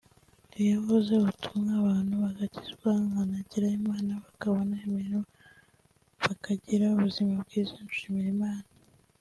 iyo 0.61 0.75
mvuze 0.81 1.09
ubutumwa 1.15 1.71
abantu 1.81 2.13
bagakizwa 2.23 2.89
nkanagira 3.07 3.65
n’Imana 3.71 4.11
bakabona 4.23 4.73
imirimo 4.87 5.21
bakagira 6.25 6.85
ubuzima 6.89 7.33
bwiza 7.45 7.75
nshimira 7.89 8.29
Imana 8.37 8.65